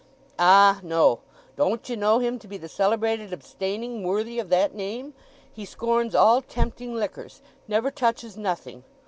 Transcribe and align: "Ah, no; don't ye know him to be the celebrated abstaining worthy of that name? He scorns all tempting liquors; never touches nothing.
"Ah, 0.39 0.79
no; 0.81 1.19
don't 1.57 1.87
ye 1.87 1.95
know 1.95 2.17
him 2.17 2.39
to 2.39 2.47
be 2.47 2.57
the 2.57 2.67
celebrated 2.67 3.31
abstaining 3.31 4.01
worthy 4.03 4.39
of 4.39 4.49
that 4.49 4.73
name? 4.73 5.13
He 5.53 5.63
scorns 5.63 6.15
all 6.15 6.41
tempting 6.41 6.95
liquors; 6.95 7.39
never 7.67 7.91
touches 7.91 8.35
nothing. 8.35 8.83